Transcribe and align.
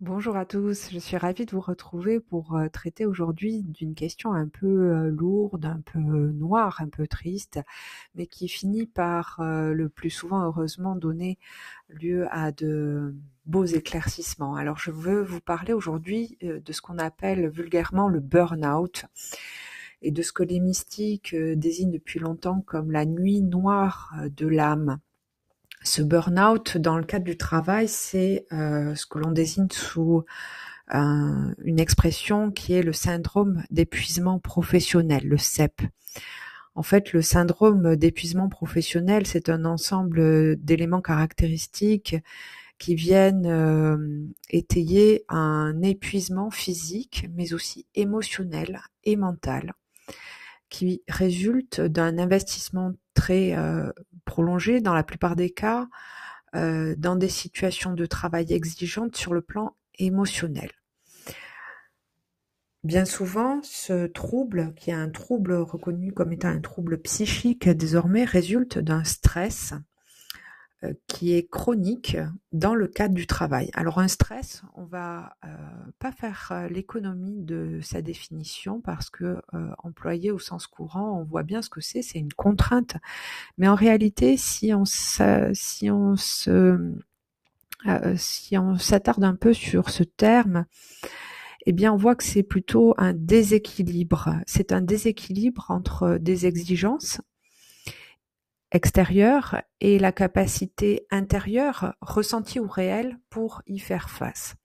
Bonjour 0.00 0.36
à 0.36 0.46
tous, 0.46 0.90
je 0.92 0.98
suis 1.00 1.16
ravie 1.16 1.44
de 1.44 1.50
vous 1.50 1.60
retrouver 1.60 2.20
pour 2.20 2.54
euh, 2.54 2.68
traiter 2.68 3.04
aujourd'hui 3.04 3.64
d'une 3.64 3.96
question 3.96 4.32
un 4.32 4.46
peu 4.46 4.92
euh, 4.92 5.10
lourde, 5.10 5.64
un 5.64 5.80
peu 5.80 5.98
noire, 5.98 6.76
un 6.80 6.88
peu 6.88 7.08
triste, 7.08 7.58
mais 8.14 8.28
qui 8.28 8.46
finit 8.46 8.86
par 8.86 9.40
euh, 9.40 9.72
le 9.72 9.88
plus 9.88 10.10
souvent 10.10 10.44
heureusement 10.44 10.94
donner 10.94 11.36
lieu 11.88 12.28
à 12.30 12.52
de 12.52 13.16
beaux 13.46 13.64
éclaircissements. 13.64 14.54
Alors 14.54 14.78
je 14.78 14.92
veux 14.92 15.20
vous 15.20 15.40
parler 15.40 15.72
aujourd'hui 15.72 16.38
de 16.42 16.72
ce 16.72 16.80
qu'on 16.80 16.98
appelle 16.98 17.48
vulgairement 17.48 18.06
le 18.06 18.20
burn-out 18.20 19.06
et 20.02 20.12
de 20.12 20.22
ce 20.22 20.32
que 20.32 20.44
les 20.44 20.60
mystiques 20.60 21.34
désignent 21.34 21.90
depuis 21.90 22.20
longtemps 22.20 22.60
comme 22.60 22.92
la 22.92 23.04
nuit 23.04 23.42
noire 23.42 24.14
de 24.30 24.46
l'âme. 24.46 25.00
Ce 25.84 26.02
burn-out 26.02 26.76
dans 26.76 26.98
le 26.98 27.04
cadre 27.04 27.24
du 27.24 27.36
travail, 27.36 27.88
c'est 27.88 28.46
euh, 28.52 28.94
ce 28.94 29.06
que 29.06 29.18
l'on 29.18 29.32
désigne 29.32 29.68
sous 29.70 30.24
une 30.90 31.78
expression 31.78 32.50
qui 32.50 32.72
est 32.72 32.82
le 32.82 32.94
syndrome 32.94 33.62
d'épuisement 33.70 34.38
professionnel, 34.38 35.28
le 35.28 35.36
CEP. 35.36 35.82
En 36.74 36.82
fait, 36.82 37.12
le 37.12 37.20
syndrome 37.20 37.96
d'épuisement 37.96 38.48
professionnel, 38.48 39.26
c'est 39.26 39.50
un 39.50 39.64
ensemble 39.66 40.56
d'éléments 40.56 41.02
caractéristiques 41.02 42.16
qui 42.78 42.94
viennent 42.94 43.46
euh, 43.46 44.24
étayer 44.50 45.24
un 45.28 45.82
épuisement 45.82 46.50
physique, 46.50 47.26
mais 47.34 47.52
aussi 47.52 47.86
émotionnel 47.94 48.80
et 49.04 49.16
mental, 49.16 49.72
qui 50.68 51.02
résulte 51.08 51.80
d'un 51.80 52.18
investissement 52.18 52.92
très 53.14 53.56
euh, 53.56 53.90
prolongé 54.28 54.80
dans 54.80 54.94
la 54.94 55.02
plupart 55.02 55.34
des 55.34 55.50
cas 55.50 55.88
euh, 56.54 56.94
dans 56.96 57.16
des 57.16 57.28
situations 57.28 57.94
de 57.94 58.06
travail 58.06 58.52
exigeantes 58.52 59.16
sur 59.16 59.34
le 59.34 59.40
plan 59.40 59.74
émotionnel. 59.98 60.70
Bien 62.84 63.04
souvent, 63.04 63.60
ce 63.62 64.06
trouble, 64.06 64.72
qui 64.76 64.90
est 64.90 64.94
un 64.94 65.10
trouble 65.10 65.54
reconnu 65.54 66.12
comme 66.12 66.32
étant 66.32 66.48
un 66.48 66.60
trouble 66.60 66.98
psychique 66.98 67.68
désormais, 67.68 68.24
résulte 68.24 68.78
d'un 68.78 69.02
stress 69.02 69.74
qui 71.06 71.34
est 71.34 71.48
chronique 71.48 72.16
dans 72.52 72.74
le 72.74 72.86
cadre 72.86 73.14
du 73.14 73.26
travail. 73.26 73.70
Alors 73.74 73.98
un 73.98 74.08
stress, 74.08 74.62
on 74.74 74.84
va 74.84 75.36
euh, 75.44 75.48
pas 75.98 76.12
faire 76.12 76.50
euh, 76.52 76.68
l'économie 76.68 77.42
de 77.42 77.80
sa 77.82 78.00
définition 78.02 78.80
parce 78.80 79.10
que 79.10 79.38
employé 79.78 80.30
au 80.30 80.38
sens 80.38 80.66
courant, 80.66 81.18
on 81.18 81.24
voit 81.24 81.42
bien 81.42 81.62
ce 81.62 81.70
que 81.70 81.80
c'est, 81.80 82.02
c'est 82.02 82.18
une 82.18 82.32
contrainte. 82.32 82.96
Mais 83.56 83.68
en 83.68 83.74
réalité, 83.74 84.36
si 84.36 84.72
on 84.72 84.84
si 84.84 85.90
on 85.90 86.16
se 86.16 86.94
si 88.16 88.58
on 88.58 88.76
s'attarde 88.76 89.24
un 89.24 89.36
peu 89.36 89.52
sur 89.52 89.90
ce 89.90 90.02
terme, 90.02 90.66
eh 91.66 91.72
bien, 91.72 91.92
on 91.92 91.96
voit 91.96 92.14
que 92.14 92.24
c'est 92.24 92.42
plutôt 92.42 92.94
un 92.96 93.12
déséquilibre. 93.12 94.36
C'est 94.46 94.72
un 94.72 94.80
déséquilibre 94.80 95.66
entre 95.68 96.16
des 96.18 96.46
exigences 96.46 97.20
extérieure 98.70 99.62
et 99.80 99.98
la 99.98 100.12
capacité 100.12 101.06
intérieure 101.10 101.94
ressentie 102.00 102.60
ou 102.60 102.68
réelle 102.68 103.18
pour 103.30 103.62
y 103.66 103.78
faire 103.78 104.10
face. 104.10 104.56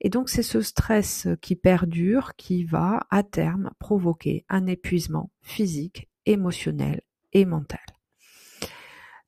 Et 0.00 0.10
donc 0.10 0.28
c'est 0.28 0.42
ce 0.42 0.60
stress 0.60 1.26
qui 1.40 1.56
perdure 1.56 2.36
qui 2.36 2.64
va 2.64 3.06
à 3.10 3.22
terme 3.22 3.70
provoquer 3.78 4.44
un 4.48 4.66
épuisement 4.66 5.30
physique, 5.42 6.08
émotionnel 6.26 7.00
et 7.32 7.44
mental. 7.44 7.80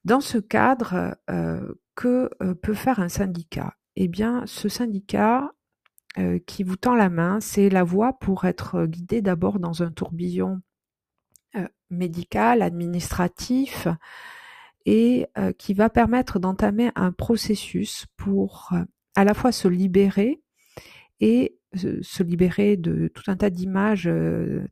Dans 0.05 0.21
ce 0.21 0.39
cadre, 0.39 1.17
euh, 1.29 1.75
que 1.95 2.31
euh, 2.43 2.55
peut 2.55 2.75
faire 2.75 3.01
un 3.01 3.11
syndicat? 3.11 3.75
Eh 3.97 4.09
bien, 4.09 4.45
ce 4.47 4.71
syndicat 4.71 5.51
euh, 6.19 6.39
qui 6.47 6.63
vous 6.63 6.77
tend 6.77 6.95
la 6.95 7.11
main, 7.11 7.41
c'est 7.41 7.69
la 7.69 7.85
voie 7.85 8.15
pour 8.19 8.47
être 8.47 8.87
guidé 8.87 9.21
d'abord 9.21 9.59
dans 9.59 9.83
un 9.83 9.91
tourbillon 9.91 10.63
médical, 11.91 12.63
administratif, 12.63 13.89
et 14.87 15.27
euh, 15.37 15.53
qui 15.53 15.75
va 15.75 15.91
permettre 15.91 16.39
d'entamer 16.39 16.91
un 16.95 17.13
processus 17.13 18.07
pour 18.17 18.71
euh, 18.73 18.85
à 19.15 19.25
la 19.25 19.35
fois 19.35 19.53
se 19.53 19.69
libérer 19.69 20.41
et 21.21 21.57
se 21.75 22.23
libérer 22.25 22.77
de 22.77 23.09
tout 23.09 23.25
un 23.29 23.37
tas 23.37 23.51
d'images 23.51 24.11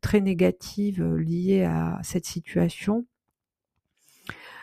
très 0.01 0.21
négatives 0.21 1.05
liées 1.15 1.63
à 1.63 2.01
cette 2.03 2.27
situation, 2.27 3.07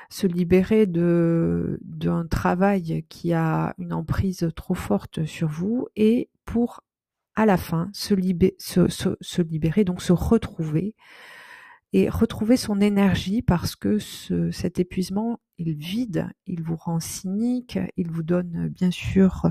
se 0.10 0.28
libérer 0.28 0.86
d'un 0.86 2.28
travail 2.28 3.06
qui 3.08 3.32
a 3.32 3.74
une 3.78 3.94
emprise 3.94 4.50
trop 4.56 4.74
forte 4.74 5.26
sur 5.26 5.48
vous 5.48 5.88
et 5.96 6.30
pour 6.44 6.82
à 7.36 7.46
la 7.46 7.58
fin 7.58 7.90
se 7.94 8.14
libérer, 8.14 9.84
donc 9.84 10.02
se 10.02 10.14
retrouver 10.14 10.96
et 11.96 12.10
retrouver 12.10 12.58
son 12.58 12.82
énergie 12.82 13.42
parce 13.42 13.78
que 13.78 14.00
ce, 14.00 14.52
cet 14.52 14.80
épuisement, 14.80 15.40
il 15.58 15.76
vide, 15.78 16.28
il 16.46 16.62
vous 16.62 16.76
rend 16.76 17.00
cynique, 17.00 17.80
il 17.96 18.12
vous 18.12 18.22
donne 18.22 18.68
bien 18.68 18.92
sûr 18.92 19.50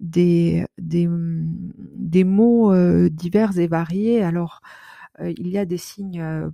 des, 0.00 0.64
des, 0.78 1.06
des 1.10 2.24
mots 2.24 2.72
euh, 2.72 3.10
divers 3.10 3.58
et 3.58 3.66
variés. 3.66 4.22
Alors, 4.22 4.62
euh, 5.20 5.34
il 5.36 5.48
y 5.48 5.58
a 5.58 5.66
des 5.66 5.76
signes 5.76 6.22
euh, 6.22 6.48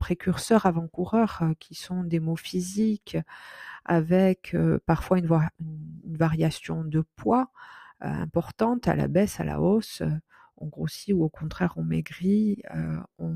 précurseurs 0.00 0.66
avant-coureurs 0.66 1.44
qui 1.60 1.76
sont 1.76 2.02
des 2.02 2.18
mots 2.18 2.34
physiques 2.34 3.16
avec 3.84 4.56
parfois 4.84 5.20
une, 5.20 5.28
une, 5.60 6.16
variation 6.16 6.82
de 6.82 7.04
poids 7.14 7.52
importante 8.00 8.88
à 8.88 8.96
la 8.96 9.06
baisse, 9.06 9.38
à 9.38 9.44
la 9.44 9.60
hausse 9.60 10.02
on 10.62 10.68
grossit 10.68 11.12
ou 11.14 11.24
au 11.24 11.28
contraire 11.28 11.74
on 11.76 11.84
maigrit, 11.84 12.62
euh, 12.74 12.98
on 13.18 13.34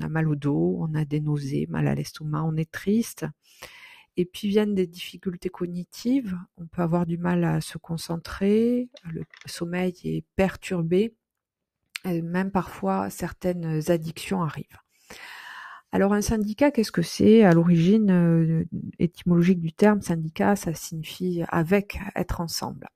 a 0.00 0.08
mal 0.08 0.28
au 0.28 0.36
dos, 0.36 0.76
on 0.80 0.94
a 0.94 1.04
des 1.04 1.20
nausées, 1.20 1.66
mal 1.68 1.88
à 1.88 1.94
l'estomac, 1.94 2.44
on 2.44 2.56
est 2.56 2.70
triste. 2.70 3.26
Et 4.16 4.24
puis 4.24 4.48
viennent 4.48 4.74
des 4.74 4.86
difficultés 4.86 5.48
cognitives, 5.48 6.36
on 6.56 6.66
peut 6.66 6.82
avoir 6.82 7.06
du 7.06 7.18
mal 7.18 7.44
à 7.44 7.60
se 7.60 7.78
concentrer, 7.78 8.88
le 9.04 9.24
sommeil 9.46 9.94
est 10.04 10.24
perturbé, 10.34 11.14
même 12.04 12.50
parfois 12.50 13.10
certaines 13.10 13.90
addictions 13.90 14.42
arrivent. 14.42 14.80
Alors 15.92 16.12
un 16.12 16.20
syndicat, 16.20 16.70
qu'est-ce 16.70 16.92
que 16.92 17.02
c'est? 17.02 17.44
À 17.44 17.54
l'origine 17.54 18.10
euh, 18.10 18.64
étymologique 18.98 19.60
du 19.60 19.72
terme 19.72 20.02
syndicat, 20.02 20.54
ça 20.54 20.74
signifie 20.74 21.42
avec, 21.48 21.98
être 22.14 22.40
ensemble 22.40 22.88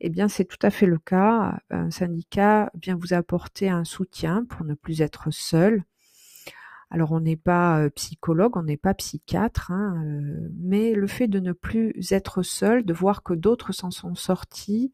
eh 0.00 0.10
bien 0.10 0.28
c'est 0.28 0.44
tout 0.44 0.58
à 0.62 0.70
fait 0.70 0.86
le 0.86 0.98
cas. 0.98 1.58
Un 1.70 1.90
syndicat 1.90 2.70
vient 2.80 2.96
vous 2.96 3.14
apporter 3.14 3.68
un 3.68 3.84
soutien 3.84 4.44
pour 4.44 4.64
ne 4.64 4.74
plus 4.74 5.00
être 5.00 5.30
seul. 5.30 5.84
Alors 6.90 7.12
on 7.12 7.20
n'est 7.20 7.36
pas 7.36 7.80
euh, 7.80 7.90
psychologue, 7.90 8.56
on 8.56 8.62
n'est 8.62 8.76
pas 8.76 8.94
psychiatre, 8.94 9.72
hein, 9.72 10.02
euh, 10.06 10.48
mais 10.58 10.92
le 10.92 11.06
fait 11.06 11.26
de 11.26 11.40
ne 11.40 11.52
plus 11.52 12.12
être 12.12 12.42
seul, 12.42 12.84
de 12.84 12.92
voir 12.92 13.22
que 13.22 13.34
d'autres 13.34 13.72
s'en 13.72 13.90
sont 13.90 14.14
sortis, 14.14 14.92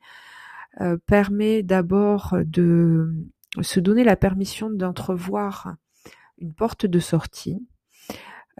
euh, 0.80 0.96
permet 1.06 1.62
d'abord 1.62 2.34
de 2.44 3.12
se 3.60 3.78
donner 3.78 4.04
la 4.04 4.16
permission 4.16 4.70
d'entrevoir 4.70 5.74
une 6.38 6.54
porte 6.54 6.86
de 6.86 6.98
sortie, 6.98 7.66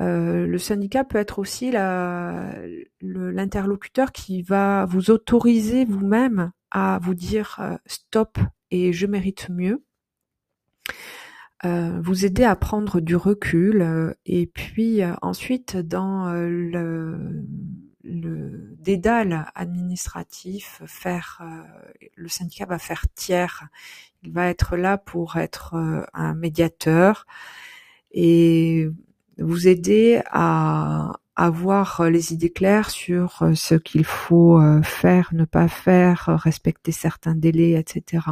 euh, 0.01 0.47
le 0.47 0.59
syndicat 0.59 1.05
peut 1.05 1.19
être 1.19 1.39
aussi 1.39 1.71
l'interlocuteur 3.01 4.13
qui 4.13 4.43
va 4.43 4.87
vous 4.87 5.11
autoriser 5.11 5.85
vous-même 5.85 6.53
à 6.71 6.99
vous 7.03 7.15
dire 7.15 7.59
euh, 7.61 7.77
stop 7.87 8.39
et 8.71 8.93
je 8.93 9.07
mérite 9.07 9.49
mieux. 9.51 9.85
Euh, 11.65 12.01
vous 12.03 12.25
aider 12.25 12.43
à 12.43 12.57
prendre 12.57 13.01
du 13.01 13.15
recul 13.15 14.17
et 14.27 14.47
puis 14.47 15.01
ensuite 15.21 15.77
dans 15.77 16.33
le, 16.33 17.45
le 18.03 18.75
dédale 18.81 19.47
administratif, 19.55 20.83
faire 20.87 21.41
le 22.17 22.27
syndicat 22.27 22.67
va 22.67 22.81
faire 22.81 23.05
tiers. 23.15 23.69
Il 24.25 24.33
va 24.33 24.49
être 24.49 24.77
là 24.77 24.99
pour 24.99 25.37
être 25.37 25.77
un 26.13 26.35
médiateur 26.35 27.27
et 28.11 28.89
vous 29.39 29.69
aider 29.69 30.21
à 30.31 31.13
avoir 31.37 32.11
les 32.11 32.33
idées 32.33 32.51
claires 32.53 32.91
sur 32.91 33.43
euh, 33.43 33.55
ce 33.55 33.75
qu'il 33.75 34.05
faut 34.05 34.61
euh, 34.61 34.83
faire, 34.83 35.31
ne 35.33 35.45
pas 35.45 35.69
faire, 35.69 36.39
respecter 36.43 36.93
certains 36.93 37.35
délais, 37.35 37.73
etc. 37.73 38.25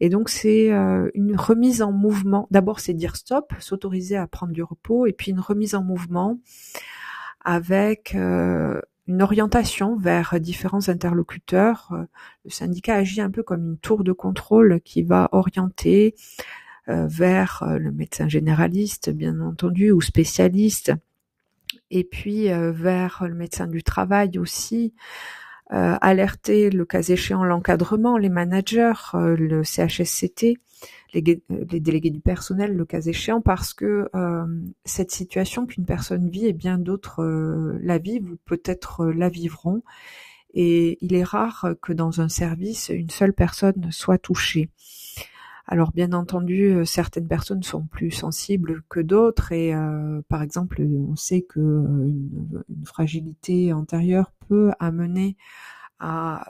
Et 0.00 0.08
donc 0.08 0.28
c'est 0.28 0.72
euh, 0.72 1.10
une 1.14 1.36
remise 1.36 1.82
en 1.82 1.92
mouvement. 1.92 2.46
D'abord 2.50 2.80
c'est 2.80 2.94
dire 2.94 3.16
stop, 3.16 3.52
s'autoriser 3.58 4.16
à 4.16 4.26
prendre 4.26 4.52
du 4.52 4.62
repos, 4.62 5.06
et 5.06 5.12
puis 5.12 5.32
une 5.32 5.40
remise 5.40 5.74
en 5.74 5.82
mouvement 5.82 6.38
avec 7.44 8.14
une 8.14 9.20
orientation 9.20 9.96
vers 9.96 10.40
différents 10.40 10.88
interlocuteurs. 10.88 11.92
Le 12.44 12.50
syndicat 12.50 12.94
agit 12.94 13.20
un 13.20 13.30
peu 13.30 13.42
comme 13.42 13.72
une 13.72 13.78
tour 13.78 14.02
de 14.02 14.12
contrôle 14.12 14.80
qui 14.82 15.02
va 15.02 15.28
orienter 15.32 16.14
euh, 16.14 16.44
vers 16.86 17.62
euh, 17.62 17.78
le 17.78 17.92
médecin 17.92 18.28
généraliste, 18.28 19.10
bien 19.10 19.40
entendu, 19.40 19.90
ou 19.90 20.00
spécialiste, 20.00 20.92
et 21.90 22.04
puis 22.04 22.50
euh, 22.50 22.72
vers 22.72 23.24
le 23.26 23.34
médecin 23.34 23.66
du 23.66 23.82
travail 23.82 24.38
aussi, 24.38 24.94
alerter 25.70 26.70
le 26.70 26.84
cas 26.84 27.02
échéant 27.02 27.42
l'encadrement, 27.42 28.16
les 28.16 28.28
managers, 28.28 28.92
le 29.14 29.64
CHSCT, 29.64 30.58
les, 31.14 31.42
les, 31.48 31.80
délégués 31.80 32.10
du 32.10 32.20
personnel, 32.20 32.76
le 32.76 32.84
cas 32.84 33.00
échéant, 33.00 33.40
parce 33.40 33.74
que 33.74 34.08
cette 34.84 35.10
situation 35.10 35.66
qu'une 35.66 35.84
personne 35.84 36.28
vit 36.28 36.46
et 36.46 36.52
bien 36.52 36.78
d'autres 36.78 37.24
la 37.82 37.98
vivent 37.98 38.32
ou 38.32 38.36
peut-être 38.44 39.06
la 39.06 39.28
vivront. 39.28 39.82
Et 40.52 40.98
il 41.00 41.14
est 41.14 41.24
rare 41.24 41.70
que 41.82 41.92
dans 41.92 42.20
un 42.20 42.28
service, 42.28 42.90
une 42.90 43.10
seule 43.10 43.32
personne 43.32 43.90
soit 43.90 44.18
touchée. 44.18 44.68
Alors 45.66 45.92
bien 45.92 46.12
entendu, 46.12 46.66
euh, 46.66 46.84
certaines 46.84 47.26
personnes 47.26 47.62
sont 47.62 47.86
plus 47.86 48.10
sensibles 48.10 48.82
que 48.90 49.00
d'autres 49.00 49.52
et 49.52 49.74
euh, 49.74 50.20
par 50.28 50.42
exemple, 50.42 50.82
on 50.82 51.16
sait 51.16 51.40
que 51.40 51.58
euh, 51.58 52.08
une, 52.68 52.84
fragilité 52.84 53.72
antérieure 53.72 54.30
peut 54.48 54.72
amener 54.78 55.36
à 56.00 56.44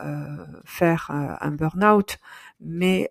faire 0.64 1.10
un 1.12 1.52
burn-out, 1.52 2.18
mais 2.60 3.08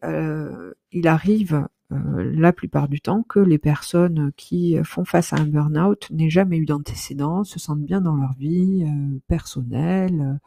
il 0.92 1.08
arrive 1.08 1.68
la 1.90 2.52
plupart 2.52 2.90
du 2.90 3.00
temps 3.00 3.24
que 3.24 3.40
les 3.40 3.60
personnes 3.60 4.32
qui 4.36 4.76
font 4.84 5.06
face 5.06 5.32
à 5.32 5.38
un 5.38 5.46
burn-out 5.46 6.10
n'aient 6.12 6.30
jamais 6.30 6.58
eu 6.58 6.66
d'antécédents, 6.66 7.46
se 7.46 7.60
sentent 7.60 7.86
bien 7.86 8.02
dans 8.02 8.18
leur 8.18 8.34
vie 8.34 8.86
personnelle 9.28 10.40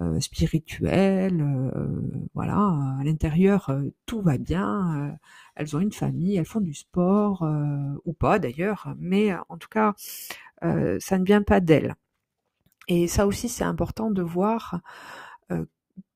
euh, 0.00 0.20
spirituelle, 0.20 1.42
euh, 1.42 2.26
voilà, 2.32 2.56
à 2.98 3.04
l'intérieur 3.04 3.68
euh, 3.68 3.90
tout 4.06 4.22
va 4.22 4.38
bien, 4.38 5.18
elles 5.54 5.76
ont 5.76 5.80
une 5.80 5.92
famille, 5.92 6.36
elles 6.36 6.46
font 6.46 6.62
du 6.62 6.72
sport 6.72 7.46
ou 8.06 8.14
pas 8.14 8.38
d'ailleurs, 8.38 8.94
mais 8.98 9.34
en 9.50 9.58
tout 9.58 9.68
cas 9.68 9.94
ça 10.62 11.18
ne 11.18 11.24
vient 11.24 11.42
pas 11.42 11.60
d'elles. 11.60 11.94
Et 12.88 13.06
ça 13.06 13.26
aussi 13.26 13.48
c'est 13.50 13.64
important 13.64 14.10
de 14.10 14.22
voir 14.22 14.80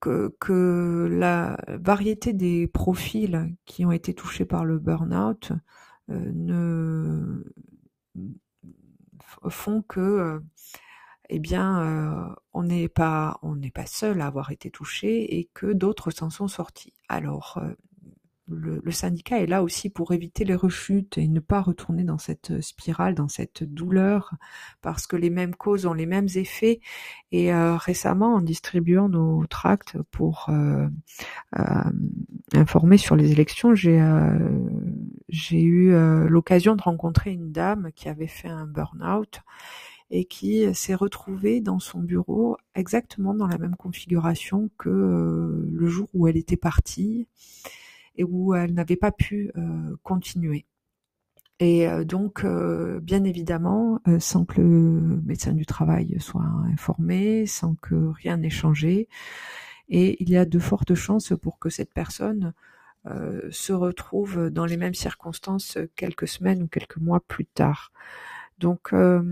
que, 0.00 1.08
la 1.10 1.58
variété 1.68 2.32
des 2.32 2.66
profils 2.66 3.54
qui 3.66 3.84
ont 3.84 3.92
été 3.92 4.14
touchés 4.14 4.46
par 4.46 4.64
le 4.64 4.78
burn-out 4.78 5.52
ne 6.08 7.44
font 9.50 9.82
que 9.82 10.40
eh 11.28 11.38
bien, 11.38 11.80
euh, 11.80 12.34
on 12.52 12.62
n'est 12.64 12.88
pas, 12.88 13.38
on 13.42 13.56
n'est 13.56 13.70
pas 13.70 13.86
seul 13.86 14.20
à 14.20 14.26
avoir 14.26 14.50
été 14.50 14.70
touché 14.70 15.38
et 15.38 15.48
que 15.54 15.72
d'autres 15.72 16.10
s'en 16.10 16.30
sont 16.30 16.48
sortis. 16.48 16.92
Alors, 17.08 17.58
euh, 17.62 17.74
le, 18.48 18.92
syndicat 18.92 19.40
est 19.40 19.46
là 19.46 19.64
aussi 19.64 19.90
pour 19.90 20.12
éviter 20.12 20.44
les 20.44 20.54
rechutes 20.54 21.18
et 21.18 21.26
ne 21.26 21.40
pas 21.40 21.60
retourner 21.60 22.04
dans 22.04 22.18
cette 22.18 22.60
spirale, 22.60 23.16
dans 23.16 23.26
cette 23.26 23.64
douleur, 23.64 24.34
parce 24.82 25.08
que 25.08 25.16
les 25.16 25.30
mêmes 25.30 25.56
causes 25.56 25.84
ont 25.84 25.92
les 25.92 26.06
mêmes 26.06 26.28
effets. 26.36 26.80
Et 27.32 27.52
euh, 27.52 27.76
récemment, 27.76 28.34
en 28.34 28.40
distribuant 28.40 29.08
nos 29.08 29.44
tracts 29.46 30.00
pour 30.12 30.48
informer 32.54 32.98
sur 32.98 33.16
les 33.16 33.32
élections, 33.32 33.74
j'ai 33.74 34.00
j'ai 35.28 35.60
eu 35.60 35.90
l'occasion 36.28 36.76
de 36.76 36.82
rencontrer 36.82 37.32
une 37.32 37.50
dame 37.50 37.90
qui 37.96 38.08
avait 38.08 38.28
fait 38.28 38.48
un 38.48 38.66
burn-out 38.66 39.42
et 40.10 40.24
qui 40.24 40.72
s'est 40.74 40.94
retrouvée 40.94 41.60
dans 41.60 41.78
son 41.78 42.00
bureau 42.00 42.56
exactement 42.74 43.34
dans 43.34 43.46
la 43.46 43.58
même 43.58 43.76
configuration 43.76 44.70
que 44.78 44.88
euh, 44.88 45.68
le 45.72 45.88
jour 45.88 46.08
où 46.14 46.28
elle 46.28 46.36
était 46.36 46.56
partie 46.56 47.26
et 48.16 48.24
où 48.24 48.54
elle 48.54 48.72
n'avait 48.72 48.96
pas 48.96 49.12
pu 49.12 49.50
euh, 49.56 49.96
continuer. 50.02 50.64
Et 51.58 51.88
euh, 51.88 52.04
donc, 52.04 52.44
bien 53.02 53.24
évidemment, 53.24 54.00
sans 54.18 54.44
que 54.44 54.60
le 54.60 55.22
médecin 55.24 55.52
du 55.52 55.66
travail 55.66 56.16
soit 56.20 56.44
informé, 56.70 57.46
sans 57.46 57.74
que 57.76 57.94
rien 57.94 58.36
n'ait 58.36 58.50
changé, 58.50 59.08
et 59.88 60.22
il 60.22 60.30
y 60.30 60.36
a 60.36 60.44
de 60.44 60.58
fortes 60.58 60.94
chances 60.94 61.32
pour 61.40 61.58
que 61.58 61.70
cette 61.70 61.94
personne 61.94 62.52
se 63.50 63.72
retrouve 63.72 64.50
dans 64.50 64.66
les 64.66 64.76
mêmes 64.76 64.94
circonstances 64.94 65.78
quelques 65.94 66.26
semaines 66.26 66.64
ou 66.64 66.66
quelques 66.66 66.96
mois 66.96 67.20
plus 67.20 67.46
tard. 67.46 67.92
Donc, 68.58 68.94
euh, 68.94 69.22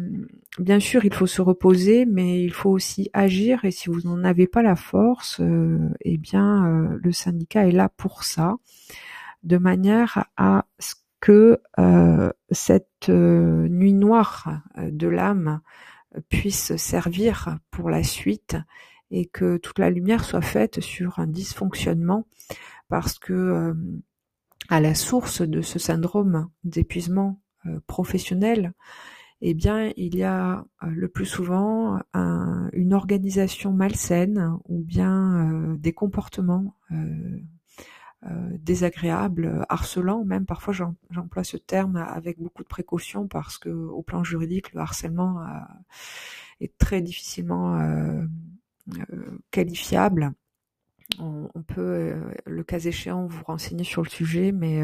bien 0.58 0.80
sûr, 0.80 1.04
il 1.04 1.14
faut 1.14 1.26
se 1.26 1.40
reposer, 1.40 2.04
mais 2.04 2.42
il 2.42 2.52
faut 2.52 2.70
aussi 2.70 3.08
agir. 3.14 3.64
Et 3.64 3.70
si 3.70 3.88
vous 3.88 4.00
n'en 4.02 4.22
avez 4.22 4.46
pas 4.46 4.62
la 4.62 4.76
force, 4.76 5.40
euh, 5.40 5.78
eh 6.02 6.18
bien, 6.18 6.66
euh, 6.66 6.98
le 7.02 7.12
syndicat 7.12 7.66
est 7.66 7.72
là 7.72 7.88
pour 7.88 8.24
ça, 8.24 8.56
de 9.42 9.56
manière 9.56 10.26
à 10.36 10.66
ce 10.78 10.94
que 11.20 11.58
cette 12.50 13.08
nuit 13.08 13.94
noire 13.94 14.60
de 14.76 15.08
l'âme 15.08 15.62
puisse 16.28 16.76
servir 16.76 17.56
pour 17.70 17.88
la 17.88 18.02
suite 18.02 18.58
et 19.10 19.24
que 19.24 19.56
toute 19.56 19.78
la 19.78 19.88
lumière 19.88 20.22
soit 20.22 20.42
faite 20.42 20.80
sur 20.80 21.18
un 21.18 21.26
dysfonctionnement, 21.26 22.26
parce 22.90 23.18
que 23.18 23.74
à 24.68 24.80
la 24.80 24.94
source 24.94 25.40
de 25.40 25.62
ce 25.62 25.78
syndrome 25.78 26.50
d'épuisement 26.62 27.40
professionnel, 27.86 28.74
eh 29.46 29.52
bien, 29.52 29.92
il 29.98 30.16
y 30.16 30.22
a 30.22 30.64
euh, 30.82 30.86
le 30.86 31.06
plus 31.06 31.26
souvent 31.26 32.00
une 32.14 32.94
organisation 32.94 33.72
malsaine 33.72 34.56
ou 34.64 34.82
bien 34.82 35.50
euh, 35.52 35.76
des 35.76 35.92
comportements 35.92 36.74
euh, 36.92 37.38
désagréables, 38.58 39.66
harcelants. 39.68 40.24
Même 40.24 40.46
parfois, 40.46 40.72
j'emploie 41.10 41.44
ce 41.44 41.58
terme 41.58 41.96
avec 41.96 42.38
beaucoup 42.40 42.62
de 42.62 42.68
précaution 42.68 43.28
parce 43.28 43.58
que, 43.58 43.68
au 43.68 44.00
plan 44.02 44.24
juridique, 44.24 44.72
le 44.72 44.80
harcèlement 44.80 45.46
est 46.60 46.78
très 46.78 47.02
difficilement 47.02 47.78
qualifiable. 49.50 50.32
On, 51.18 51.50
peut, 51.66 52.14
le 52.46 52.64
cas 52.64 52.78
échéant, 52.78 53.26
vous 53.26 53.44
renseigner 53.44 53.84
sur 53.84 54.02
le 54.02 54.08
sujet, 54.08 54.52
mais 54.52 54.82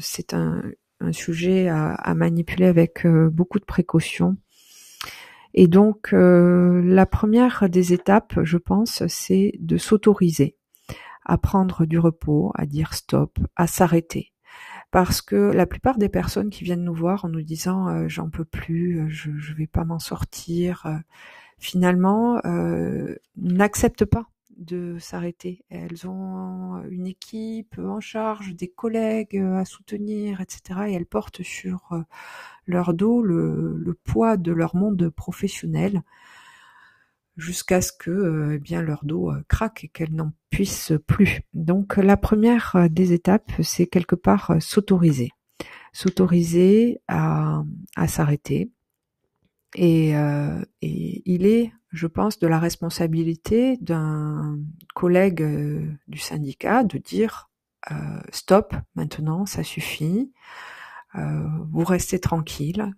c'est 0.00 0.34
un, 0.34 0.64
un 1.00 1.12
sujet 1.12 1.68
à, 1.68 2.14
manipuler 2.14 2.66
avec 2.66 3.04
euh, 3.04 3.28
beaucoup 3.30 3.58
de 3.58 3.64
précautions. 3.64 4.36
Et 5.54 5.68
donc, 5.68 6.12
euh, 6.12 6.82
la 6.84 7.06
première 7.06 7.68
des 7.68 7.92
étapes, 7.92 8.38
je 8.42 8.58
pense, 8.58 9.06
c'est 9.06 9.52
de 9.58 9.76
s'autoriser 9.76 10.56
à 11.24 11.38
prendre 11.38 11.86
du 11.86 11.98
repos, 11.98 12.52
à 12.54 12.66
dire 12.66 12.94
stop, 12.94 13.38
à 13.56 13.66
s'arrêter. 13.66 14.32
Parce 14.90 15.20
que 15.20 15.36
la 15.36 15.66
plupart 15.66 15.98
des 15.98 16.08
personnes 16.08 16.50
qui 16.50 16.64
viennent 16.64 16.84
nous 16.84 16.94
voir 16.94 17.24
en 17.24 17.28
nous 17.28 17.42
disant 17.42 17.88
euh, 17.88 18.08
j'en 18.08 18.30
peux 18.30 18.44
plus, 18.44 19.06
je 19.08 19.30
ne 19.30 19.56
vais 19.56 19.66
pas 19.66 19.84
m'en 19.84 19.98
sortir, 19.98 20.86
finalement 21.58 22.40
n'acceptent 23.36 24.04
pas 24.04 24.28
de 24.56 24.98
s'arrêter. 24.98 25.64
Elles 25.68 26.06
ont 26.08 26.82
une 26.90 27.06
équipe 27.06 27.78
en 27.78 28.00
charge, 28.00 28.54
des 28.54 28.68
collègues 28.68 29.36
à 29.36 29.64
soutenir, 29.64 30.40
etc. 30.40 30.80
Et 30.88 30.94
elles 30.94 31.06
portent 31.06 31.42
sur 31.42 31.92
euh, 31.92 32.02
leur 32.66 32.94
dos 32.94 33.22
le, 33.22 33.98
poids 34.04 34.36
de 34.36 34.52
leur 34.52 34.76
monde 34.76 35.10
professionnel 35.10 36.02
jusqu'à 37.36 37.80
ce 37.82 37.92
que 37.92 38.10
euh, 38.10 38.54
eh 38.54 38.58
bien 38.58 38.80
leur 38.80 39.04
dos 39.04 39.30
euh, 39.30 39.44
craque 39.48 39.84
et 39.84 39.88
qu'elles 39.88 40.14
n'en 40.14 40.32
puissent 40.50 40.94
plus. 41.06 41.42
Donc 41.52 41.96
la 41.96 42.16
première 42.16 42.88
des 42.90 43.12
étapes, 43.12 43.52
c'est 43.62 43.86
quelque 43.86 44.16
part 44.16 44.56
s'autoriser. 44.60 45.30
S'autoriser 45.92 47.00
à, 47.08 47.64
s'arrêter. 48.06 48.70
Et, 49.76 50.10
et 50.10 51.22
il 51.26 51.46
est 51.46 51.70
je 51.96 52.06
pense, 52.06 52.38
de 52.38 52.46
la 52.46 52.58
responsabilité 52.58 53.78
d'un 53.80 54.58
collègue 54.94 55.42
euh, 55.42 55.90
du 56.08 56.18
syndicat 56.18 56.84
de 56.84 56.98
dire 56.98 57.50
euh, 57.90 58.20
stop, 58.30 58.74
maintenant, 58.94 59.46
ça 59.46 59.62
suffit, 59.62 60.32
euh, 61.16 61.48
vous 61.72 61.84
restez 61.84 62.20
tranquille, 62.20 62.92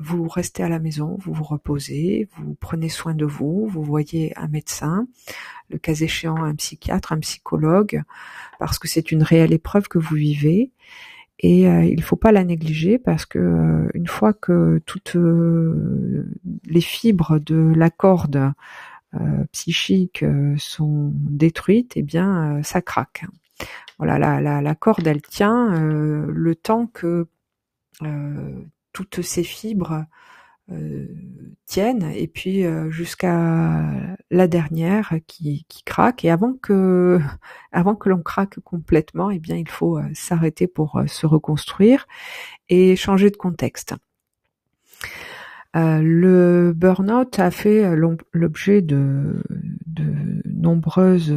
vous 0.00 0.28
restez 0.28 0.62
à 0.62 0.68
la 0.68 0.78
maison, 0.78 1.16
vous 1.18 1.32
vous 1.32 1.42
reposez, 1.42 2.28
vous 2.36 2.54
prenez 2.54 2.88
soin 2.88 3.14
de 3.14 3.24
vous, 3.24 3.66
vous 3.66 3.82
voyez 3.82 4.32
un 4.38 4.46
médecin, 4.46 5.08
le 5.70 5.78
cas 5.78 5.92
échéant 5.92 6.36
un 6.36 6.54
psychiatre, 6.54 7.10
un 7.12 7.18
psychologue, 7.18 8.04
parce 8.60 8.78
que 8.78 8.86
c'est 8.86 9.10
une 9.10 9.24
réelle 9.24 9.52
épreuve 9.52 9.88
que 9.88 9.98
vous 9.98 10.14
vivez 10.14 10.70
et 11.38 11.68
euh, 11.68 11.84
il 11.84 12.02
faut 12.02 12.16
pas 12.16 12.32
la 12.32 12.44
négliger 12.44 12.98
parce 12.98 13.26
que 13.26 13.38
euh, 13.38 13.88
une 13.94 14.06
fois 14.06 14.32
que 14.32 14.80
toutes 14.86 15.16
euh, 15.16 16.32
les 16.64 16.80
fibres 16.80 17.38
de 17.38 17.72
la 17.76 17.90
corde 17.90 18.52
euh, 19.14 19.44
psychique 19.52 20.24
sont 20.58 21.12
détruites, 21.14 21.92
eh 21.96 22.02
bien 22.02 22.62
ça 22.62 22.82
craque. 22.82 23.24
Voilà, 23.98 24.18
la, 24.18 24.40
la, 24.40 24.60
la 24.60 24.74
corde 24.74 25.06
elle 25.06 25.22
tient 25.22 25.70
le 25.78 26.54
temps 26.54 26.86
que 26.86 27.28
toutes 28.92 29.22
ces 29.22 29.44
fibres 29.44 29.92
euh, 29.92 30.02
tiennent. 31.66 32.10
Et 32.14 32.26
puis 32.26 32.64
euh, 32.64 32.90
jusqu'à 32.90 33.82
la 34.30 34.48
dernière 34.48 35.14
qui, 35.26 35.64
qui, 35.68 35.82
craque. 35.84 36.24
Et 36.24 36.30
avant 36.30 36.54
que 36.54 37.20
avant 37.72 37.94
que 37.94 38.08
l'on 38.08 38.22
craque 38.22 38.60
complètement 38.60 39.30
eh 39.30 39.38
bien 39.38 39.56
il 39.56 39.68
faut 39.68 39.98
euh, 39.98 40.02
s'arrêter 40.14 40.66
pour 40.66 41.02
se 41.06 41.26
reconstruire 41.26 42.06
et 42.68 42.96
changer 42.96 43.30
de 43.30 43.36
contexte. 43.36 43.94
Le 45.76 46.72
burn-out 46.72 47.40
a 47.40 47.50
fait 47.50 47.96
l'objet 48.32 48.80
de, 48.80 49.42
de, 49.86 50.40
nombreuses 50.44 51.34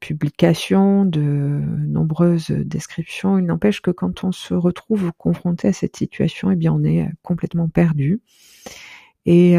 publications, 0.00 1.04
de 1.04 1.20
nombreuses 1.20 2.50
descriptions. 2.50 3.38
Il 3.38 3.46
n'empêche 3.46 3.80
que 3.80 3.90
quand 3.90 4.24
on 4.24 4.32
se 4.32 4.54
retrouve 4.54 5.12
confronté 5.18 5.68
à 5.68 5.72
cette 5.72 5.96
situation, 5.96 6.50
eh 6.50 6.56
bien, 6.56 6.72
on 6.72 6.84
est 6.84 7.08
complètement 7.22 7.68
perdu. 7.68 8.20
Et 9.26 9.56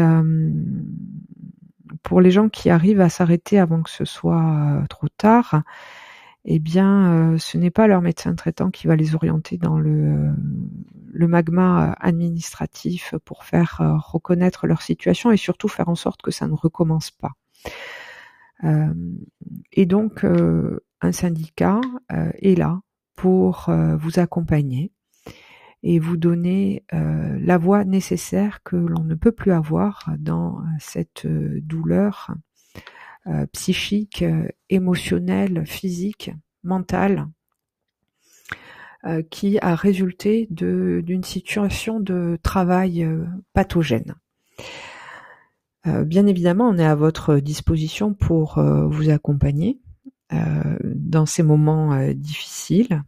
pour 2.02 2.20
les 2.20 2.30
gens 2.30 2.48
qui 2.48 2.70
arrivent 2.70 3.00
à 3.00 3.08
s'arrêter 3.08 3.58
avant 3.58 3.82
que 3.82 3.90
ce 3.90 4.04
soit 4.04 4.84
trop 4.88 5.08
tard, 5.16 5.62
eh 6.48 6.60
bien, 6.60 7.32
euh, 7.32 7.38
ce 7.38 7.58
n'est 7.58 7.72
pas 7.72 7.88
leur 7.88 8.00
médecin 8.00 8.34
traitant 8.36 8.70
qui 8.70 8.86
va 8.86 8.94
les 8.94 9.16
orienter 9.16 9.58
dans 9.58 9.78
le, 9.78 10.32
magma 11.12 11.92
administratif 11.98 13.14
pour 13.24 13.44
faire 13.44 13.80
euh, 13.80 13.96
reconnaître 13.96 14.68
leur 14.68 14.80
situation 14.80 15.32
et 15.32 15.36
surtout 15.36 15.66
faire 15.66 15.88
en 15.88 15.96
sorte 15.96 16.22
que 16.22 16.30
ça 16.30 16.46
ne 16.46 16.54
recommence 16.54 17.10
pas. 17.10 17.32
Euh, 18.64 18.94
et 19.72 19.86
donc, 19.86 20.24
un 20.24 21.12
syndicat 21.12 21.80
est 22.10 22.58
là 22.58 22.80
pour 23.14 23.70
vous 23.70 24.18
accompagner 24.18 24.92
et 25.82 25.98
vous 25.98 26.16
donner 26.16 26.84
la 26.90 27.58
voie 27.58 27.84
nécessaire 27.84 28.62
que 28.62 28.76
l'on 28.76 29.04
ne 29.04 29.14
peut 29.14 29.32
plus 29.32 29.52
avoir 29.52 30.10
dans 30.18 30.62
cette 30.78 31.26
douleur 31.26 32.34
euh, 33.28 33.44
psychique, 33.52 34.22
euh, 34.22 34.46
émotionnelle, 34.70 35.66
physique, 35.66 36.30
mentale, 36.62 37.26
euh, 39.04 39.22
qui 39.30 39.58
a 39.58 39.74
résulté 39.74 40.46
d'une 40.50 41.24
situation 41.24 41.98
de 41.98 42.38
travail 42.44 43.08
pathogène. 43.52 44.14
Bien 46.04 46.26
évidemment, 46.26 46.68
on 46.68 46.78
est 46.78 46.86
à 46.86 46.94
votre 46.94 47.36
disposition 47.36 48.14
pour 48.14 48.60
vous 48.60 49.10
accompagner 49.10 49.80
dans 50.84 51.26
ces 51.26 51.42
moments 51.42 51.96
difficiles. 52.14 53.02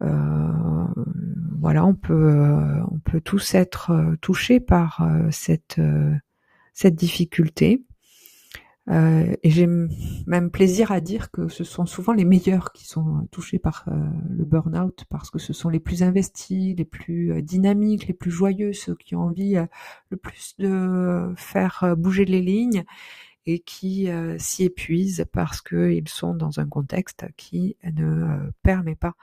voilà, 0.00 1.84
on 1.84 1.94
peut, 1.94 2.80
on 2.90 2.98
peut 2.98 3.20
tous 3.20 3.54
être 3.54 4.16
touchés 4.20 4.60
par 4.60 5.06
cette, 5.30 5.80
cette 6.72 6.94
difficulté. 6.94 7.84
Euh, 8.90 9.36
et 9.42 9.50
j'ai 9.50 9.68
même 10.26 10.50
plaisir 10.50 10.90
à 10.90 11.00
dire 11.00 11.30
que 11.30 11.48
ce 11.48 11.62
sont 11.62 11.86
souvent 11.86 12.12
les 12.12 12.24
meilleurs 12.24 12.72
qui 12.72 12.86
sont 12.86 13.28
touchés 13.30 13.60
par 13.60 13.84
euh, 13.88 13.92
le 14.30 14.44
burn-out 14.44 15.04
parce 15.08 15.30
que 15.30 15.38
ce 15.38 15.52
sont 15.52 15.68
les 15.68 15.78
plus 15.78 16.02
investis, 16.02 16.74
les 16.76 16.84
plus 16.84 17.32
euh, 17.32 17.40
dynamiques, 17.40 18.08
les 18.08 18.14
plus 18.14 18.32
joyeux, 18.32 18.72
ceux 18.72 18.96
qui 18.96 19.14
ont 19.14 19.22
envie 19.22 19.56
le 20.08 20.16
plus 20.16 20.54
de 20.58 21.32
faire 21.36 21.94
bouger 21.96 22.24
les 22.24 22.40
lignes 22.40 22.84
et 23.46 23.60
qui 23.60 24.08
s'y 24.38 24.64
épuisent 24.64 25.24
parce 25.32 25.60
qu'ils 25.62 26.08
sont 26.08 26.34
dans 26.34 26.60
un 26.60 26.66
contexte 26.66 27.26
qui 27.36 27.76
ne 27.84 28.50
permet 28.62 28.96
pas 28.96 29.14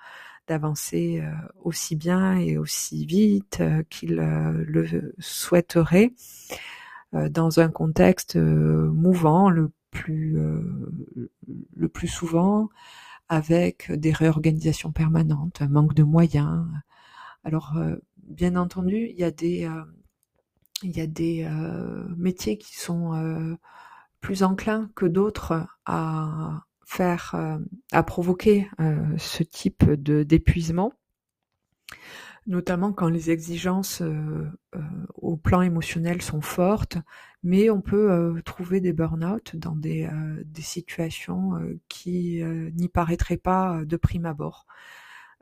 d'avancer 0.47 1.21
aussi 1.61 1.95
bien 1.95 2.37
et 2.37 2.57
aussi 2.57 3.05
vite 3.05 3.61
qu'ils 3.89 4.15
le 4.15 5.13
souhaiteraient. 5.19 6.13
Euh, 7.13 7.29
dans 7.29 7.59
un 7.61 7.69
contexte 7.69 8.35
euh, 8.35 8.91
mouvant 8.91 9.49
le 9.49 9.71
plus 9.91 10.37
euh, 10.37 10.91
le 11.75 11.87
plus 11.87 12.09
souvent 12.09 12.67
avec 13.29 13.91
des 13.91 14.11
réorganisations 14.11 14.91
permanentes, 14.91 15.61
un 15.61 15.69
manque 15.69 15.93
de 15.93 16.03
moyens. 16.03 16.65
Alors 17.43 17.75
bien 18.17 18.55
entendu, 18.55 19.07
il 19.09 19.15
y 19.17 19.23
a 19.23 19.31
des 19.31 19.69
il 20.83 20.95
y 20.95 21.01
a 21.01 21.07
des 21.07 21.49
métiers 22.17 22.57
qui 22.57 22.77
sont 22.77 23.57
plus 24.21 24.43
enclins 24.43 24.89
que 24.95 25.05
d'autres 25.05 25.67
à 25.85 26.63
faire 26.85 27.35
à 27.91 28.03
provoquer 28.03 28.69
ce 29.17 29.43
type 29.43 29.91
de 29.91 30.23
d'épuisement 30.23 30.93
notamment 32.47 32.93
quand 32.93 33.09
les 33.09 33.29
exigences 33.29 34.01
euh, 34.01 34.49
euh, 34.75 34.79
au 35.15 35.35
plan 35.35 35.61
émotionnel 35.61 36.21
sont 36.21 36.41
fortes, 36.41 36.97
mais 37.43 37.69
on 37.69 37.81
peut 37.81 38.11
euh, 38.11 38.41
trouver 38.41 38.79
des 38.79 38.93
burn-out 38.93 39.55
dans 39.55 39.75
des, 39.75 40.09
situations 40.59 41.53
qui 41.87 42.41
n'y 42.73 42.89
paraîtraient 42.89 43.37
pas 43.37 43.85
de 43.85 43.95
prime 43.95 44.25
abord. 44.25 44.65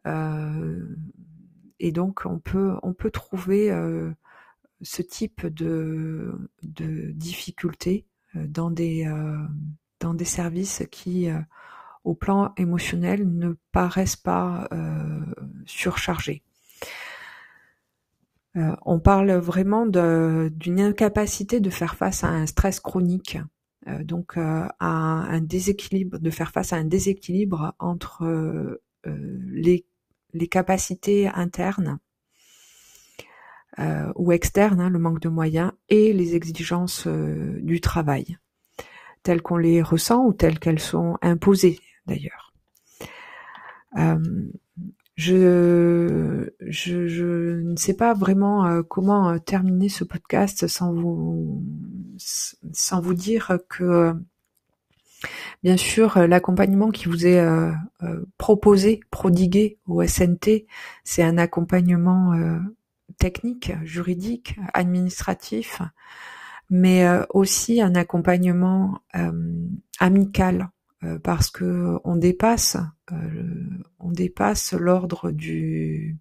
et 0.06 1.92
donc 1.92 2.26
on 2.26 2.40
peut 2.40 3.12
trouver 3.12 3.72
ce 4.82 5.02
type 5.02 5.48
de, 5.48 6.50
de 6.64 7.12
difficultés 7.12 8.06
dans 8.36 8.70
des 8.70 9.06
services 10.26 10.84
qui 10.92 11.30
au 12.04 12.14
plan 12.14 12.54
émotionnel 12.58 13.28
ne 13.36 13.54
paraissent 13.72 14.18
pas 14.18 14.70
surchargés. 15.66 16.44
Euh, 18.58 18.76
on 18.86 19.00
parle 19.00 19.32
vraiment 19.34 19.86
d'une 19.86 20.80
incapacité 20.80 21.60
de 21.60 21.70
faire 21.70 21.96
face 21.96 22.24
à 22.24 22.30
un 22.30 22.46
stress 22.46 22.80
chronique, 22.80 23.38
euh, 23.88 24.04
donc 24.04 24.38
euh, 24.38 24.68
à 24.80 24.88
un 24.88 25.42
déséquilibre, 25.42 26.20
de 26.20 26.30
faire 26.30 26.52
face 26.52 26.72
à 26.72 26.78
un 26.78 26.86
déséquilibre 26.86 27.74
entre 27.80 28.80
les, 29.06 29.86
capacités 30.50 31.28
internes 31.28 32.00
ou 34.16 34.32
externes, 34.32 34.80
hein, 34.80 34.90
le 34.90 35.00
manque 35.00 35.20
de 35.20 35.30
moyens, 35.30 35.72
et 35.90 36.14
les 36.14 36.36
exigences 36.36 37.08
du 37.08 37.82
travail, 37.82 38.38
telles 39.22 39.42
qu'on 39.42 39.58
les 39.58 39.82
ressent 39.82 40.26
ou 40.26 40.34
telles 40.34 40.60
qu'elles 40.60 40.80
sont 40.80 41.18
imposées 41.22 41.80
d'ailleurs. 42.08 42.54
Je, 45.16 46.45
je, 46.68 47.08
je, 47.08 47.62
ne 47.62 47.76
sais 47.76 47.94
pas 47.94 48.14
vraiment 48.14 48.66
euh, 48.66 48.82
comment 48.82 49.30
euh, 49.30 49.38
terminer 49.38 49.90
ce 49.90 50.04
podcast 50.04 50.68
sans 50.68 50.94
vous, 50.94 51.64
sans 52.18 53.02
vous 53.02 53.14
dire 53.14 53.60
que, 53.70 54.14
bien 55.64 55.78
sûr, 55.78 56.20
l'accompagnement 56.28 56.92
qui 56.92 57.08
vous 57.08 57.26
est 57.26 57.40
euh, 57.40 57.72
proposé, 58.38 59.00
prodigué 59.12 59.78
au 59.88 60.04
SNT, 60.04 60.66
c'est 61.04 61.24
un 61.24 61.38
accompagnement 61.38 62.34
technique, 63.18 63.74
juridique, 63.84 64.58
administratif, 64.74 65.82
mais 66.70 67.06
aussi 67.30 67.82
un 67.82 67.96
accompagnement 67.96 69.00
amical 70.00 70.70
parce 71.24 71.50
que 71.50 71.98
on 72.04 72.16
dépasse, 72.16 72.78
on 74.00 74.12
dépasse 74.12 74.74
l'ordre 74.74 75.32
du 75.32 76.18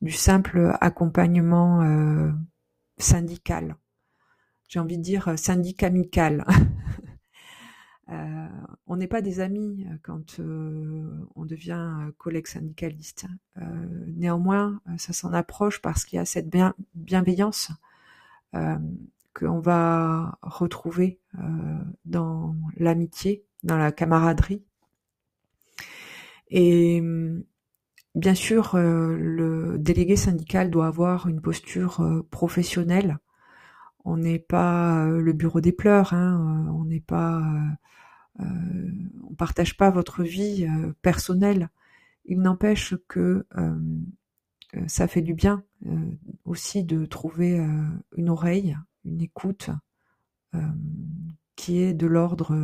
du 0.00 0.12
simple 0.12 0.76
accompagnement 0.80 1.82
euh, 1.82 2.30
syndical. 2.98 3.76
J'ai 4.68 4.78
envie 4.78 4.98
de 4.98 5.02
dire 5.02 5.38
syndicamical. 5.38 6.46
on 8.86 8.96
n'est 8.96 9.06
pas 9.06 9.22
des 9.22 9.40
amis 9.40 9.86
quand 10.02 10.40
on 10.40 11.44
devient 11.44 12.10
collègue 12.18 12.48
syndicaliste. 12.48 13.26
néanmoins, 14.06 14.80
ça 14.96 15.12
s'en 15.12 15.32
approche 15.32 15.80
parce 15.80 16.04
qu'il 16.04 16.16
y 16.16 16.20
a 16.20 16.24
cette 16.24 16.50
bienveillance 16.94 17.70
qu'on 18.52 19.60
va 19.60 20.38
retrouver 20.42 21.20
dans 22.04 22.56
l'amitié 22.76 23.44
dans 23.62 23.76
la 23.76 23.92
camaraderie. 23.92 24.62
Et 26.48 27.02
bien 28.14 28.34
sûr, 28.34 28.74
euh, 28.74 29.16
le 29.16 29.78
délégué 29.78 30.16
syndical 30.16 30.70
doit 30.70 30.86
avoir 30.86 31.28
une 31.28 31.40
posture 31.40 32.00
euh, 32.00 32.26
professionnelle. 32.30 33.18
On 34.04 34.16
n'est 34.16 34.38
pas 34.38 35.06
euh, 35.06 35.20
le 35.20 35.32
bureau 35.32 35.60
des 35.60 35.72
pleurs, 35.72 36.14
hein, 36.14 36.68
on 36.74 36.84
n'est 36.84 37.00
pas, 37.00 37.42
on 38.38 39.34
partage 39.36 39.76
pas 39.76 39.90
votre 39.90 40.22
vie 40.22 40.66
personnelle. 41.02 41.68
Il 42.24 42.40
n'empêche 42.40 42.94
que 43.08 43.46
ça 44.86 45.06
fait 45.06 45.20
du 45.20 45.34
bien 45.34 45.64
aussi 46.44 46.84
de 46.84 47.04
trouver 47.04 47.60
une 48.16 48.30
oreille, 48.30 48.78
une 49.04 49.20
écoute 49.20 49.70
qui 51.56 51.82
est 51.82 51.92
de 51.92 52.06
l'ordre 52.06 52.56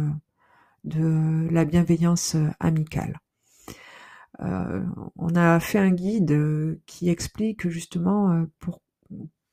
de 0.85 1.47
la 1.51 1.67
bienveillance 1.67 2.37
amicale. 2.59 3.21
Euh, 4.41 4.85
on 5.17 5.35
a 5.35 5.61
fait 5.61 5.79
un 5.79 5.91
guide 5.91 6.33
euh, 6.33 6.81
qui 6.87 7.09
explique 7.09 7.69
justement 7.69 8.45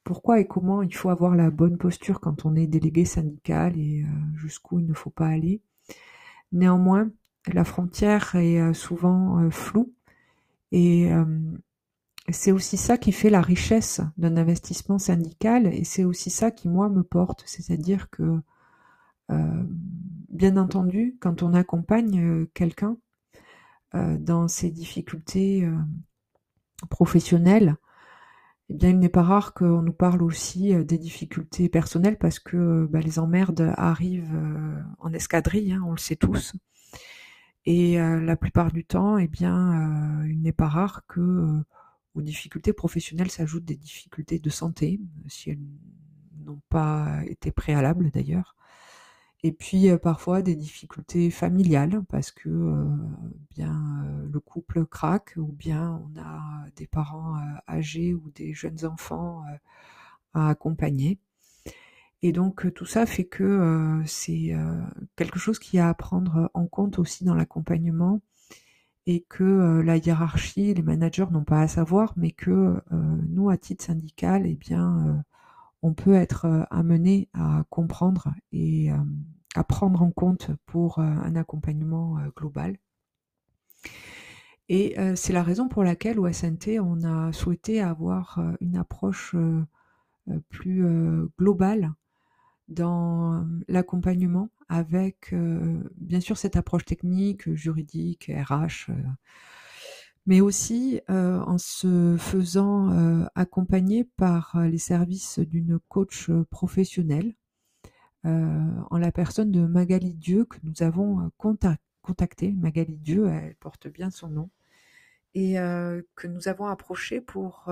pourquoi 0.03 0.39
et 0.39 0.47
comment 0.47 0.81
il 0.81 0.93
faut 0.93 1.09
avoir 1.09 1.35
la 1.35 1.49
bonne 1.49 1.77
posture 1.77 2.19
quand 2.19 2.45
on 2.45 2.55
est 2.55 2.67
délégué 2.67 3.05
syndical 3.05 3.77
et 3.77 4.05
jusqu'où 4.35 4.79
il 4.79 4.85
ne 4.85 4.93
faut 4.93 5.09
pas 5.09 5.27
aller. 5.27 5.61
Néanmoins, 6.51 7.09
la 7.51 7.63
frontière 7.63 8.35
est 8.35 8.73
souvent 8.73 9.49
floue 9.49 9.93
et 10.71 11.09
c'est 12.29 12.51
aussi 12.51 12.77
ça 12.77 12.97
qui 12.97 13.11
fait 13.11 13.29
la 13.29 13.41
richesse 13.41 14.01
d'un 14.17 14.37
investissement 14.37 14.97
syndical 14.97 15.67
et 15.67 15.83
c'est 15.83 16.03
aussi 16.03 16.29
ça 16.29 16.51
qui 16.51 16.69
moi 16.69 16.89
me 16.89 17.03
porte, 17.03 17.43
c'est-à-dire 17.45 18.09
que 18.09 18.41
euh, 19.31 19.63
bien 20.29 20.57
entendu, 20.57 21.17
quand 21.19 21.43
on 21.43 21.53
accompagne 21.53 22.19
euh, 22.19 22.51
quelqu'un 22.53 22.97
euh, 22.97 23.02
dans 23.93 24.47
ses 24.47 24.71
difficultés 24.71 25.67
professionnelles, 26.89 27.77
eh 28.69 28.73
bien, 28.73 28.89
il 28.89 28.99
n'est 28.99 29.09
pas 29.09 29.23
rare 29.23 29.53
qu'on 29.53 29.81
nous 29.81 29.93
parle 29.93 30.23
aussi 30.23 30.73
des 30.85 30.97
difficultés 30.97 31.69
personnelles 31.69 32.17
parce 32.17 32.39
que 32.39 32.87
bah, 32.89 32.99
les 32.99 33.19
emmerdes 33.19 33.73
arrivent 33.77 34.35
en 34.99 35.13
escadrille, 35.13 35.73
hein, 35.73 35.83
on 35.85 35.91
le 35.91 35.97
sait 35.97 36.15
tous. 36.15 36.53
Et 37.65 37.97
la 37.97 38.35
plupart 38.35 38.71
du 38.71 38.83
temps, 38.85 39.17
eh 39.17 39.27
bien, 39.27 40.23
il 40.25 40.41
n'est 40.41 40.51
pas 40.51 40.67
rare 40.67 41.05
que 41.07 41.63
aux 42.15 42.21
difficultés 42.21 42.73
professionnelles 42.73 43.31
s'ajoutent 43.31 43.65
des 43.65 43.75
difficultés 43.75 44.39
de 44.39 44.49
santé, 44.49 44.99
si 45.27 45.49
elles 45.51 45.59
n'ont 46.43 46.61
pas 46.69 47.21
été 47.25 47.51
préalables 47.51 48.11
d'ailleurs. 48.11 48.55
Et 49.43 49.51
puis 49.51 49.89
euh, 49.89 49.97
parfois 49.97 50.41
des 50.41 50.55
difficultés 50.55 51.29
familiales 51.29 52.01
parce 52.09 52.31
que 52.31 52.49
euh, 52.49 52.85
bien 53.51 54.05
euh, 54.05 54.27
le 54.31 54.39
couple 54.39 54.85
craque 54.85 55.33
ou 55.37 55.51
bien 55.51 56.01
on 56.05 56.19
a 56.19 56.65
des 56.77 56.87
parents 56.87 57.35
âgés 57.67 58.13
ou 58.13 58.31
des 58.35 58.53
jeunes 58.53 58.85
enfants 58.85 59.43
à 60.33 60.49
accompagner. 60.49 61.19
Et 62.21 62.31
donc 62.31 62.73
tout 62.73 62.85
ça 62.85 63.05
fait 63.05 63.25
que 63.25 64.01
c'est 64.05 64.55
quelque 65.17 65.39
chose 65.39 65.59
qui 65.59 65.77
a 65.77 65.89
à 65.89 65.93
prendre 65.93 66.49
en 66.53 66.67
compte 66.67 66.97
aussi 66.97 67.25
dans 67.25 67.35
l'accompagnement 67.35 68.21
et 69.05 69.25
que 69.27 69.81
la 69.81 69.97
hiérarchie, 69.97 70.73
les 70.73 70.81
managers 70.81 71.25
n'ont 71.31 71.43
pas 71.43 71.59
à 71.59 71.67
savoir, 71.67 72.13
mais 72.15 72.31
que 72.31 72.81
nous, 72.91 73.49
à 73.49 73.57
titre 73.57 73.83
syndical, 73.83 74.43
eh 74.47 74.55
bien, 74.55 75.23
on 75.81 75.93
peut 75.93 76.13
être 76.13 76.65
amené 76.71 77.27
à 77.33 77.65
comprendre 77.69 78.33
et 78.53 78.89
à 79.55 79.63
prendre 79.63 80.01
en 80.01 80.11
compte 80.11 80.51
pour 80.65 80.99
un 80.99 81.35
accompagnement 81.35 82.17
global. 82.35 82.77
Et 84.69 84.95
c'est 85.15 85.33
la 85.33 85.43
raison 85.43 85.67
pour 85.67 85.83
laquelle 85.83 86.19
au 86.19 86.31
SNT, 86.31 86.79
on 86.79 87.03
a 87.03 87.31
souhaité 87.33 87.81
avoir 87.81 88.39
une 88.61 88.77
approche 88.77 89.35
plus 90.49 90.85
globale 91.37 91.91
dans 92.69 93.45
l'accompagnement 93.67 94.49
avec 94.69 95.35
bien 95.97 96.21
sûr 96.21 96.37
cette 96.37 96.55
approche 96.55 96.85
technique, 96.85 97.53
juridique, 97.53 98.31
RH, 98.33 98.89
mais 100.25 100.39
aussi 100.39 101.01
en 101.09 101.57
se 101.57 102.15
faisant 102.17 103.27
accompagner 103.35 104.05
par 104.05 104.57
les 104.61 104.77
services 104.77 105.39
d'une 105.39 105.77
coach 105.89 106.31
professionnelle 106.49 107.35
en 108.25 108.97
la 108.97 109.11
personne 109.11 109.51
de 109.51 109.65
Magali 109.65 110.13
Dieu 110.13 110.45
que 110.45 110.57
nous 110.63 110.81
avons 110.81 111.29
contacté. 111.37 112.53
Magali 112.53 112.97
Dieu, 112.97 113.27
elle 113.27 113.55
porte 113.55 113.87
bien 113.87 114.09
son 114.09 114.29
nom, 114.29 114.49
et 115.33 115.55
que 116.15 116.27
nous 116.27 116.47
avons 116.47 116.67
approché 116.67 117.19
pour 117.21 117.69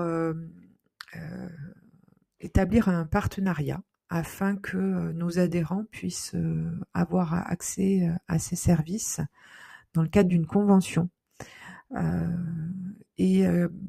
établir 2.40 2.88
un 2.88 3.06
partenariat 3.06 3.82
afin 4.08 4.56
que 4.56 5.12
nos 5.12 5.38
adhérents 5.38 5.84
puissent 5.90 6.36
avoir 6.92 7.32
accès 7.32 8.10
à 8.28 8.38
ces 8.38 8.56
services 8.56 9.20
dans 9.94 10.02
le 10.02 10.08
cadre 10.08 10.28
d'une 10.28 10.46
convention. 10.46 11.08
et 13.18 13.44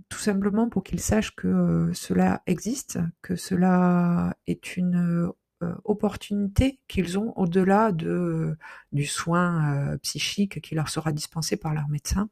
tout 0.10 0.20
simplement 0.20 0.70
pour 0.70 0.84
qu'ils 0.84 1.00
sachent 1.00 1.36
que 1.36 1.92
cela 1.94 2.42
existe, 2.46 3.00
que 3.22 3.36
cela 3.36 4.38
est 4.48 4.78
une 4.78 5.32
euh, 5.64 5.74
opportunités 5.84 6.80
qu'ils 6.88 7.18
ont 7.18 7.34
au-delà 7.38 7.92
de, 7.92 8.58
du 8.92 9.06
soin 9.06 9.76
euh, 9.76 9.98
psychique 9.98 10.62
qui 10.62 10.76
leur 10.76 10.90
sera 10.90 11.12
dispensé 11.12 11.58
par 11.58 11.74
leur 11.74 11.88
médecin. 11.90 12.30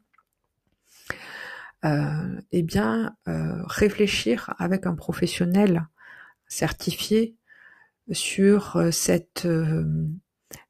Euh, 1.83 2.39
eh 2.51 2.61
bien, 2.61 3.15
réfléchir 3.25 4.53
avec 4.59 4.85
un 4.85 4.93
professionnel 4.93 5.87
certifié 6.47 7.35
sur 8.11 8.79
cette 8.91 9.47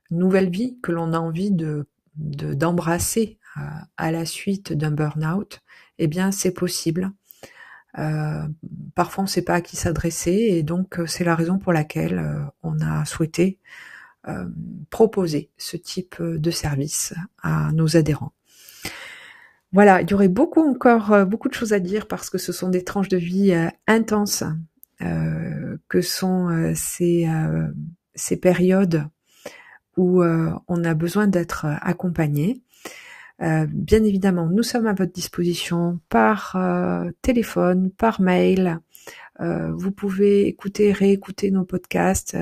nouvelle 0.10 0.50
vie 0.50 0.80
que 0.82 0.94
l'on 0.94 1.14
a 1.14 1.20
envie 1.20 1.52
de 1.52 1.88
d'embrasser 2.16 3.40
à 3.98 4.12
la 4.12 4.26
suite 4.26 4.74
d'un 4.74 4.92
burn-out, 4.92 5.62
eh 5.98 6.08
bien, 6.08 6.32
c'est 6.32 6.54
possible. 6.54 7.12
Euh, 7.98 8.48
parfois, 8.96 9.24
on 9.24 9.26
ne 9.26 9.30
sait 9.30 9.42
pas 9.42 9.56
à 9.56 9.62
qui 9.62 9.76
s'adresser 9.76 10.32
et 10.32 10.64
donc 10.64 11.00
euh, 11.00 11.06
c'est 11.06 11.24
la 11.24 11.36
raison 11.36 11.58
pour 11.58 11.74
laquelle 11.74 12.20
euh, 12.20 12.40
on 12.64 12.80
a 12.80 13.06
souhaité 13.06 13.58
proposer 14.92 15.50
ce 15.58 15.78
type 15.78 16.22
de 16.22 16.52
service 16.52 17.16
à 17.42 17.72
nos 17.72 17.98
adhérents. 17.98 18.34
Voilà, 19.72 20.04
il 20.04 20.12
y 20.12 20.14
aurait 20.14 20.28
beaucoup 20.28 20.62
encore 20.62 21.26
beaucoup 21.26 21.50
de 21.50 21.56
choses 21.56 21.74
à 21.74 21.80
dire 21.80 22.08
parce 22.08 22.30
que 22.30 22.38
ce 22.38 22.52
sont 22.52 22.70
des 22.70 22.84
tranches 22.84 23.08
de 23.08 23.18
vie 23.18 23.52
intenses 23.88 24.44
que 25.00 26.02
sont 26.02 26.72
ces, 26.76 27.28
ces 28.14 28.38
périodes 28.38 29.08
où 29.98 30.22
on 30.22 30.84
a 30.84 30.94
besoin 30.94 31.26
d'être 31.26 31.66
accompagné. 31.82 32.62
Euh, 33.42 33.66
bien 33.68 34.04
évidemment, 34.04 34.48
nous 34.48 34.64
sommes 34.64 34.88
à 34.88 34.94
votre 34.94 35.12
disposition 35.12 36.00
par 36.10 36.56
euh, 36.56 37.10
téléphone, 37.22 37.92
par 37.92 38.22
mail. 38.22 38.80
Euh, 39.40 39.72
vous 39.74 39.92
pouvez 39.92 40.48
écouter, 40.48 40.92
réécouter 40.92 41.50
nos 41.50 41.66
podcasts 41.66 42.38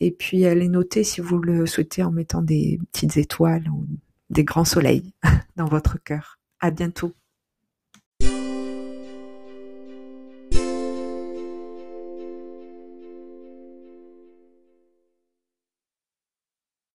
et 0.00 0.10
puis 0.10 0.38
les 0.38 0.68
noter 0.68 1.04
si 1.04 1.20
vous 1.20 1.38
le 1.38 1.66
souhaitez 1.66 2.02
en 2.02 2.12
mettant 2.12 2.40
des 2.40 2.78
petites 2.92 3.16
étoiles 3.16 3.68
ou 3.68 3.86
des 4.30 4.44
grands 4.44 4.64
soleils 4.64 5.12
dans 5.56 5.66
votre 5.66 6.02
cœur. 6.02 6.38
À 6.60 6.70
bientôt. 6.70 7.12